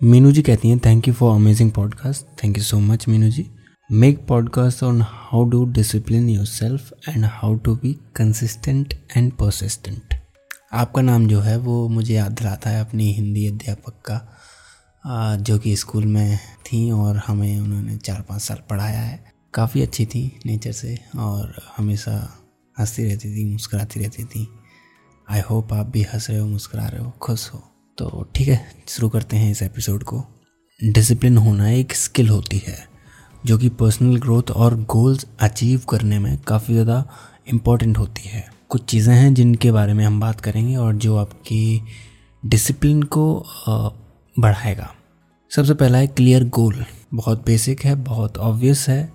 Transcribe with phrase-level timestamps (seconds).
[0.00, 3.44] मीनू जी कहती हैं thank you for amazing podcast thank you so much Meenu ji.
[3.92, 10.14] Make podcast on how do discipline yourself and how to be consistent and persistent
[10.72, 15.74] आपका नाम जो है, वो मुझे याद दिलाता है अपनी हिंदी अध्यापक का जो कि
[15.76, 20.72] स्कूल में थी और हमें उन्होंने चार पाँच साल पढ़ाया है। काफ़ी अच्छी थी नेचर
[20.72, 22.14] से और हमेशा
[22.76, 24.46] हंसती रहती थी, मुस्कुराती रहती थी।
[25.28, 27.62] आई होप आप भी हंस रहे हो, मुस्कुरा रहे हो, खुश हो।
[27.98, 30.22] तो ठीक है, शुरू करते हैं इस एपिसोड को।
[30.80, 32.76] डिसिप्लिन होना एक स्किल होती है,
[33.44, 37.04] जो कि पर्सनल ग्रोथ और गोल्स अचीव करने में काफ़ी ज़्यादा
[37.48, 41.82] इंपॉर्टेंट होती है। कुछ चीज़ें हैं जिनके बारे में हम बात करेंगे और जो आपकी
[42.42, 43.26] डिसिप्लिन को
[44.36, 44.90] बढ़ाएगा।
[45.50, 46.84] सबसे पहला है क्लियर गोल
[47.14, 49.12] बहुत बेसिक है, बहुत ऑब्वियस है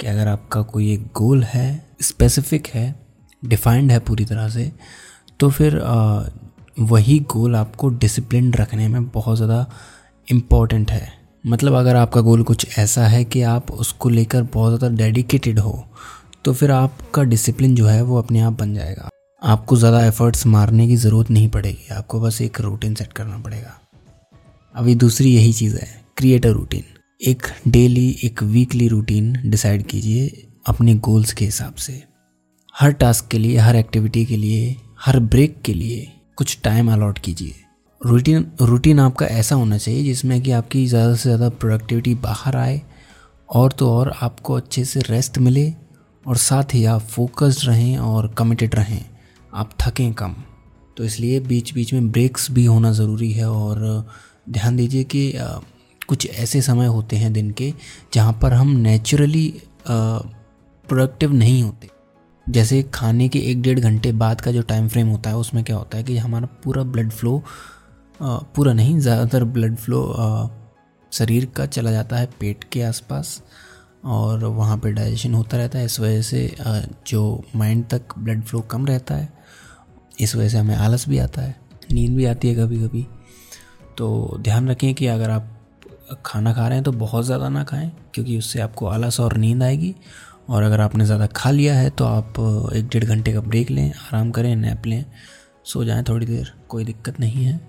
[0.00, 2.94] कि अगर आपका कोई एक गोल है स्पेसिफिक है
[3.42, 4.70] डिफाइंड है पूरी तरह से
[5.40, 5.78] तो फिर
[6.76, 9.66] वही गोल आपको डिसिप्लिन रखने में बहुत ज़्यादा
[10.28, 11.08] इंपॉर्टेंट है।
[11.44, 15.84] मतलब अगर आपका गोल कुछ ऐसा है कि आप उसको लेकर बहुत ज़्यादा डेडिकेटेड हो
[16.44, 19.08] तो फिर आपका डिसिप्लिन जो है वो अपने आप बन जाएगा।
[19.42, 23.78] आपको ज़्यादा एफर्ट्स मारने की ज़रूरत नहीं पड़ेगी, आपको बस एक रूटीन सेट करना पड़ेगा।
[24.74, 26.84] अभी दूसरी यही चीज़ है क्रिएट अ रूटीन
[27.20, 32.02] एक डेली एक वीकली रूटीन डिसाइड कीजिए अपने गोल्स के हिसाब से।
[32.74, 36.06] हर टास्क के लिए, हर एक्टिविटी के लिए, हर ब्रेक के लिए।
[36.38, 37.54] कुछ टाइम अलॉट कीजिए।
[38.00, 42.80] रूटीन रूटीन आपका ऐसा होना चाहिए जिसमें कि आपकी ज़्यादा से ज़्यादा प्रोडक्टिविटी बाहर आए
[43.48, 45.72] और तो और आपको अच्छे से रेस्ट मिले
[46.24, 49.04] और साथ ही आप फोकस्ड रहें और कमिटेड रहें।
[49.52, 50.34] आप थकें कम।
[50.96, 54.06] तो इसलिए बीच बीच में ब्रेक्स भी होना ज़रूरी है और
[54.48, 55.32] ध्यान दीजिए कि
[56.08, 57.72] कुछ ऐसे समय होते हैं दिन के
[58.14, 59.46] जहाँ पर हम नेचुरली
[59.88, 61.88] प्रोडक्टिव नहीं होते।
[62.50, 65.76] जैसे खाने के एक डेढ़ घंटे बाद का जो टाइम फ्रेम होता है, उसमें क्या
[65.76, 67.42] होता है कि हमारा पूरा ब्लड फ्लो
[68.20, 70.02] पूरा नहीं, ज़्यादातर ब्लड फ्लो
[71.12, 73.42] शरीर का चला जाता है पेट के आसपास
[74.06, 76.54] और वहाँ पे डाइजेशन होता रहता है। इस वजह से
[77.06, 79.28] जो माइंड तक ब्लड फ्लो कम रहता है,
[80.20, 81.56] इस वजह से हमें आलस भी आता है,
[81.92, 83.06] नींद भी आती है कभी कभी
[83.98, 85.48] तो ध्यान रखें कि अगर आप
[86.26, 89.62] खाना खा रहे हैं तो बहुत ज़्यादा ना खाएँ, क्योंकि उससे आपको आलस और नींद
[89.62, 89.94] आएगी
[90.50, 92.38] और अगर आपने ज़्यादा खा लिया है तो आप
[92.74, 95.04] एक डेढ़ घंटे का ब्रेक लें, आराम करें, नैप लें,
[95.64, 97.60] सो जाएँ थोड़ी देर, कोई दिक्कत नहीं है।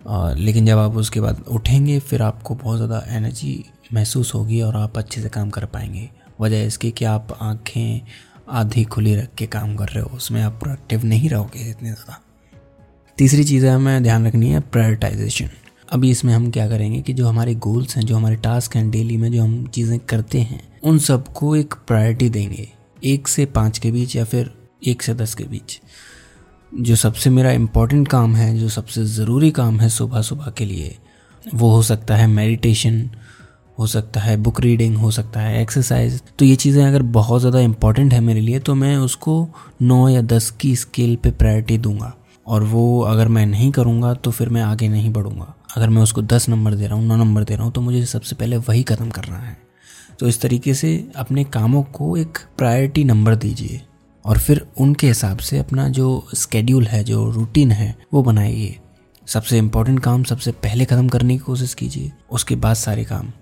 [0.00, 4.76] और लेकिन जब आप उसके बाद उठेंगे, फिर आपको बहुत ज़्यादा एनर्जी महसूस होगी और
[4.76, 6.08] आप अच्छे से काम कर पाएँगे।
[6.40, 8.00] वजह इसकी कि आप आँखें
[8.50, 12.20] आधी खुली रख के काम कर रहे हो, उसमें आप प्रोडक्टिव नहीं रहोगे इतने ज़्यादा।
[13.18, 15.50] तीसरी चीज़ है, हमें ध्यान रखनी है प्रायोरिटाइजेशन
[15.88, 19.16] अभी इसमें हम क्या करेंगे कि जो हमारे गोल्स हैं, जो हमारे टास्क हैं डेली
[19.16, 22.68] में जो हम चीज़ें करते हैं उन सबको एक प्रायोरिटी देंगे।
[23.04, 24.50] एक से पाँच के बीच या फिर
[24.86, 25.78] एक से दस के बीच।
[26.72, 30.96] जो सबसे मेरा इम्पोर्टेंट काम है, जो सबसे ज़रूरी काम है सुबह सुबह के लिए,
[31.44, 33.08] वो हो सकता है मेडिटेशन
[33.78, 37.60] हो सकता है बुक रीडिंग हो सकता है एक्सरसाइज तो ये चीज़ें अगर बहुत ज़्यादा
[37.60, 39.48] इंपॉर्टेंट है मेरे लिए तो मैं उसको
[39.82, 42.12] नौ या दस की स्केल पे प्रायोरिटी दूँगा।
[42.46, 46.22] और वो अगर मैं नहीं करूँगा तो फिर मैं आगे नहीं बढ़ूँगा। अगर मैं उसको
[46.24, 48.82] दस नंबर दे रहा हूँ, नौ नंबर दे रहा हूँ तो मुझे सबसे पहले वही
[48.82, 49.56] ख़त्म करना है।
[50.20, 53.80] तो इस तरीके से अपने कामों को एक प्रायोरिटी नंबर दीजिए
[54.24, 58.76] और फिर उनके हिसाब से अपना जो स्केड्यूल है, जो रूटीन है, वो बनाइए।
[59.26, 63.32] सबसे इम्पोर्टेंट काम सबसे पहले ख़त्म करने की कोशिश कीजिए, उसके बाद सारे काम।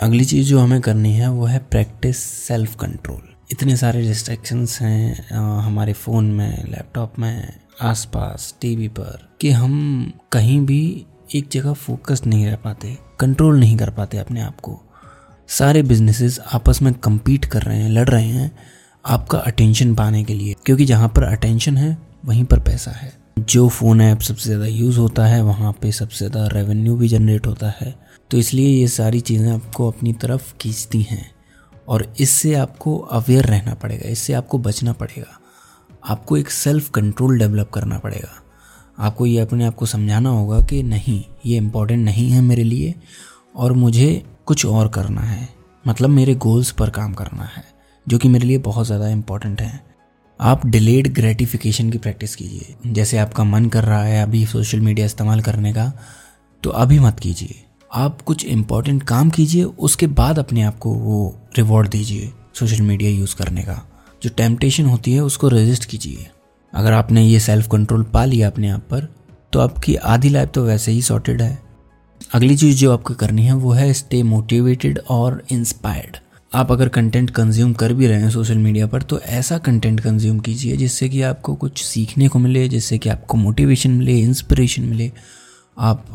[0.00, 3.20] अगली चीज़ जो हमें करनी है, वो है प्रैक्टिस सेल्फ कंट्रोल
[3.52, 10.60] इतने सारे डिस्ट्रैक्शंस हैं हमारे फ़ोन में लैपटॉप में, आसपास टीवी पर, कि हम कहीं
[10.66, 14.80] भी एक जगह फोकस नहीं रह पाते कंट्रोल नहीं कर पाते अपने आप को।
[15.48, 18.50] सारे बिजनेसेस आपस में कम्पीट कर रहे हैं, लड़ रहे हैं
[19.04, 23.68] आपका अटेंशन पाने के लिए। क्योंकि जहाँ पर अटेंशन है, वहीं पर पैसा है। जो
[23.68, 27.70] फ़ोन ऐप सबसे ज़्यादा यूज़ होता है, वहाँ पे सबसे ज़्यादा रेवेन्यू भी जनरेट होता
[27.80, 27.94] है।
[28.30, 31.30] तो इसलिए ये सारी चीज़ें आपको अपनी तरफ़ खींचती हैं।
[31.88, 35.38] और इससे आपको अवेयर रहना पड़ेगा, इससे आपको बचना पड़ेगा।
[36.04, 38.42] आपको एक सेल्फ कंट्रोल डेवलप करना पड़ेगा।
[38.98, 42.94] आपको ये अपने आप को समझाना होगा कि नहीं, ये इम्पोर्टेंट नहीं है मेरे लिए।
[43.56, 45.48] और मुझे कुछ और करना है।
[45.84, 47.64] मतलब मेरे गोल्स पर काम करना है,
[48.06, 49.80] जो कि मेरे लिए बहुत ज़्यादा इम्पोर्टेंट है।
[50.40, 55.06] आप डिलेड ग्रेटिफिकेशन की प्रैक्टिस कीजिए। जैसे आपका मन कर रहा है अभी सोशल मीडिया
[55.06, 55.92] इस्तेमाल करने का
[56.62, 61.36] तो अभी मत कीजिए। आप कुछ इम्पोर्टेंट काम कीजिए, उसके बाद अपने आप को वो
[61.56, 63.80] रिवॉर्ड दीजिए सोशल मीडिया यूज़ करने का।
[64.22, 66.26] जो टेम्पटेशन होती है, उसको रजिस्ट कीजिए।
[66.72, 69.08] अगर आपने ये सेल्फ कंट्रोल पा लिया अपने आप पर
[69.52, 71.58] तो आपकी आधी लाइफ तो वैसे ही सॉर्टेड है।
[72.32, 76.16] अगली चीज़ जो आपको करनी है वो है स्टे मोटिवेटेड और इंस्पायर्ड
[76.52, 80.38] आप अगर कंटेंट कंज्यूम कर भी रहे हैं सोशल मीडिया पर तो ऐसा कंटेंट कंज्यूम
[80.38, 85.10] कीजिए जिससे कि आपको कुछ सीखने को मिले, जिससे कि आपको मोटिवेशन मिले इंस्पिरेशन मिले,
[85.78, 86.06] आप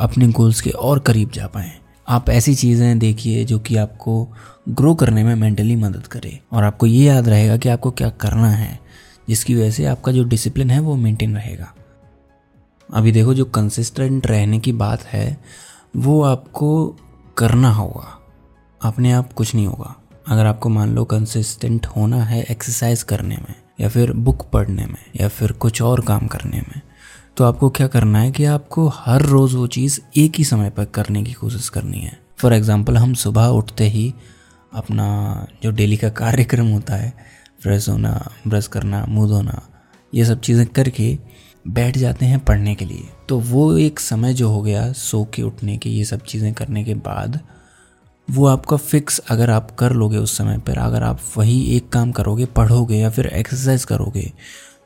[0.00, 1.72] अपने गोल्स के और करीब जा पाएँ।
[2.08, 4.28] आप ऐसी चीज़ें देखिए जो कि आपको
[4.68, 8.50] ग्रो करने में मेंटली मदद करे। और आपको ये याद रहेगा कि आपको क्या करना
[8.50, 8.78] है,
[9.28, 11.72] जिसकी वजह से आपका जो डिसिप्लिन है वो मेंटेन रहेगा।
[12.88, 15.38] अभी देखो जो कंसिस्टेंट रहने की बात है,
[15.96, 16.96] वो आपको
[17.36, 18.14] करना होगा।
[18.80, 19.94] अपने आप कुछ नहीं होगा।
[20.28, 25.04] अगर आपको मान लो कंसिस्टेंट होना है एक्सरसाइज करने में, या फिर बुक पढ़ने में,
[25.20, 26.80] या फिर कुछ और काम करने में
[27.36, 30.84] तो आपको क्या करना है कि आपको हर रोज़ वो चीज़ एक ही समय पर
[30.84, 34.12] करने की कोशिश करनी है। फॉर एग्ज़ाम्पल हम सुबह उठते ही
[34.72, 37.12] अपना जो डेली का कार्यक्रम होता है
[37.62, 39.60] फ्रेश होना ब्रश करना, मुँह धोना,
[40.12, 41.16] ये सब चीज़ें करके
[41.68, 45.42] बैठ जाते हैं पढ़ने के लिए। तो वो एक समय जो हो गया सो के
[45.42, 47.40] उठने के, ये सब चीज़ें करने के बाद,
[48.28, 52.12] वो आपका फिक्स अगर आप कर लोगे उस समय पर, अगर आप वही एक काम
[52.12, 54.32] करोगे, पढ़ोगे या फिर एक्सरसाइज करोगे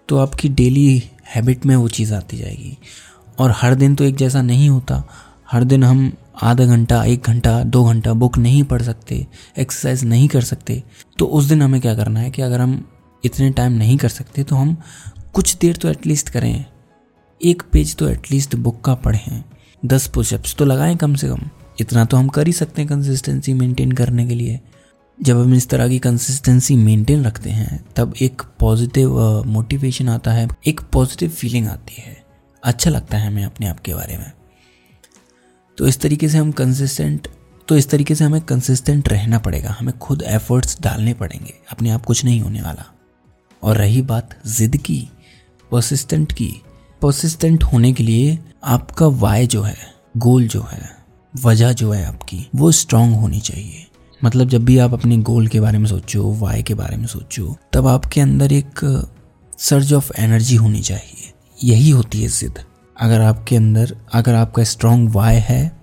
[0.09, 2.77] तो आपकी डेली हैबिट में वो चीज़ आती जाएगी।
[3.39, 5.03] और हर दिन तो एक जैसा नहीं होता।
[5.51, 6.13] हर दिन हम
[6.43, 9.27] आधा घंटा, एक घंटा, दो घंटा बुक नहीं पढ़ सकते
[9.59, 10.83] एक्सरसाइज नहीं कर सकते।
[11.19, 12.85] तो उस दिन हमें क्या करना है कि अगर हम
[13.25, 14.77] इतने टाइम नहीं कर सकते तो हम
[15.33, 16.65] कुछ देर तो एटलीस्ट करें।
[17.45, 19.45] एक पेज तो एटलीस्ट बुक का पढ़ें
[19.85, 21.49] दस पुशअप्स तो लगाएँ कम से कम।
[21.81, 24.61] इतना तो हम कर ही सकते हैं कंसिस्टेंसी मेंटेन करने के लिए।
[25.23, 30.49] जब हम इस तरह की कंसिस्टेंसी मेंटेन रखते हैं, तब एक पॉजिटिव मोटिवेशन आता है,
[30.67, 32.17] एक पॉजिटिव फीलिंग आती है।
[32.65, 34.33] अच्छा लगता है हमें अपने आप के बारे में।
[35.79, 37.29] तो इस तरीके से हम कंसिस्टेंट
[37.69, 42.05] तो इस तरीके से हमें कंसिस्टेंट रहना पड़ेगा। हमें खुद एफर्ट्स डालने पड़ेंगे। अपने आप
[42.05, 42.85] कुछ नहीं होने वाला।
[43.63, 45.09] और रही बात जिद की
[45.71, 46.55] परसिस्टेंट की
[47.03, 49.77] परसिस्टेंट होने के लिए आपका वाय जो है,
[50.17, 50.91] गोल जो है,
[51.35, 53.87] वजह जो है आपकी, वो स्ट्रांग होनी चाहिए।
[54.21, 57.57] मतलब जब भी आप अपने गोल के बारे में सोचो वाई के बारे में सोचो,
[57.73, 58.81] तब आपके अंदर एक
[59.59, 61.33] सर्ज ऑफ़ एनर्जी होनी चाहिए।
[61.65, 62.59] यही होती है जिद।
[62.97, 65.81] अगर आपके अंदर, अगर आपका स्ट्रॉन्ग वाय है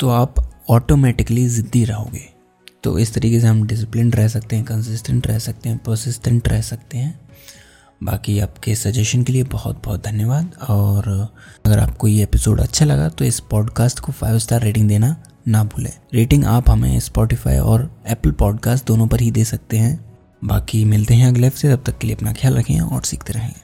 [0.00, 0.34] तो आप
[0.70, 2.22] ऑटोमेटिकली ज़िद्दी रहोगे।
[2.84, 6.60] तो इस तरीके से हम डिसिप्लिन रह सकते हैं कंसिस्टेंट रह सकते हैं परसिस्टेंट रह
[6.60, 7.20] सकते हैं।
[8.00, 11.08] बाकी आपके सजेशन के लिए बहुत बहुत धन्यवाद। और
[11.66, 15.16] अगर आपको ये एपिसोड अच्छा लगा तो इस पॉडकास्ट को फाइव स्टार रेटिंग देना
[15.48, 19.98] ना भूलें। रेटिंग आप हमें स्पॉटिफाई और एप्पल पॉडकास्ट दोनों पर ही दे सकते हैं।
[20.42, 23.54] बाकी मिलते हैं अगले हफ़्ते तब तक के लिए अपना ख्याल रखें और सीखते रहें।